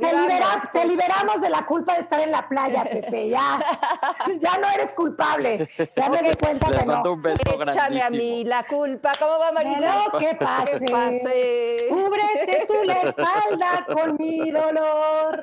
[0.73, 3.29] Te, liberamos de la culpa de estar en la playa, Pepe.
[3.29, 3.59] Ya,
[4.39, 5.67] ya no eres culpable.
[5.97, 9.13] Ya me di cuenta Les que mando un beso Échame a mí la culpa.
[9.19, 9.81] ¿Cómo va, Marisa?
[9.81, 10.79] No, ¿qué pase?
[10.85, 11.77] ¿Qué pase?
[11.89, 15.41] Cúbrete tu la espalda con mi dolor.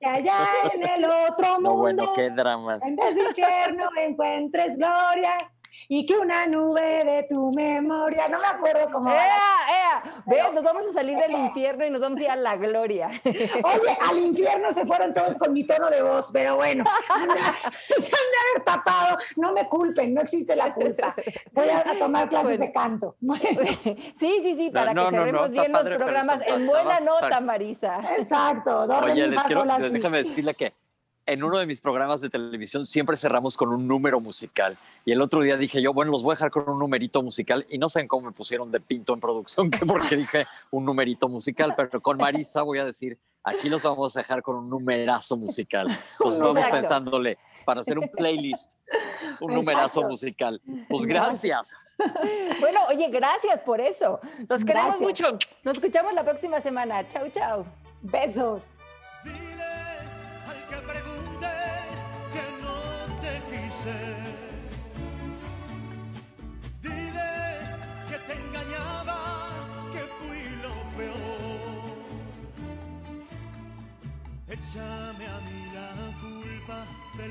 [0.00, 0.38] Que allá
[0.74, 2.78] en el otro mundo, no, bueno, qué drama.
[2.82, 5.38] en vez de infierno encuentres gloria
[5.88, 9.10] y que una nube de tu memoria, no me acuerdo cómo.
[9.10, 10.22] ¡Ea, ea!
[10.26, 13.08] Ve, nos vamos a salir del infierno y nos vamos a ir a la gloria.
[13.24, 17.30] Oye, al infierno se fueron todos con mi tono de voz, pero bueno, se han
[17.96, 19.16] de haber tapado.
[19.36, 21.14] No me culpen, no existe la culpa.
[21.52, 23.16] Voy a, tomar clases de canto.
[24.18, 28.00] Sí, sí, sí, para que cerremos bien los programas en buena nota, Marisa.
[28.18, 28.86] Exacto.
[29.02, 30.74] Oye, les quiero, déjame decirle que
[31.28, 34.78] en uno de mis programas de televisión siempre cerramos con un número musical.
[35.04, 37.66] Y el otro día dije yo, bueno, los voy a dejar con un numerito musical.
[37.68, 41.28] Y no sé cómo me pusieron de pinto en producción, que porque dije un numerito
[41.28, 45.36] musical, pero con Marisa voy a decir, aquí los vamos a dejar con un numerazo
[45.36, 45.88] musical.
[46.12, 48.70] Entonces vamos pensándole para hacer un playlist,
[49.40, 50.60] un numerazo musical.
[50.88, 51.76] Pues gracias.
[52.60, 54.20] Bueno, oye, gracias por eso.
[54.48, 55.36] Los queremos mucho.
[55.64, 57.08] Nos escuchamos la próxima semana.
[57.08, 57.66] Chau, chau.
[58.02, 58.70] Besos.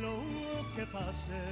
[0.02, 0.18] Lo
[0.76, 1.46] que pasé.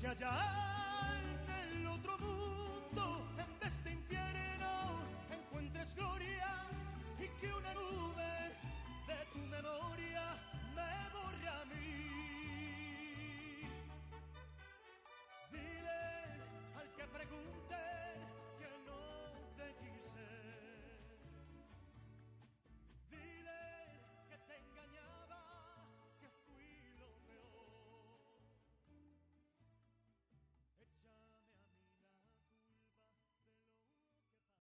[0.00, 0.73] Que allá